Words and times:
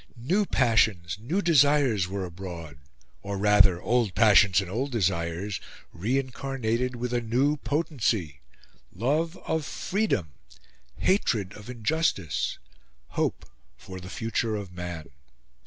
New 0.17 0.47
passions, 0.47 1.19
new 1.21 1.43
desires, 1.43 2.07
were 2.07 2.25
abroad; 2.25 2.79
or 3.21 3.37
rather 3.37 3.79
old 3.79 4.15
passions 4.15 4.59
and 4.59 4.67
old 4.67 4.91
desires, 4.91 5.61
reincarnated 5.93 6.95
with 6.95 7.13
a 7.13 7.21
new 7.21 7.55
potency: 7.57 8.41
love 8.91 9.37
of 9.45 9.63
freedom, 9.63 10.29
hatred 10.97 11.53
of 11.53 11.69
injustice, 11.69 12.57
hope 13.09 13.45
for 13.77 13.99
the 13.99 14.09
future 14.09 14.55
of 14.55 14.73
man. 14.73 15.05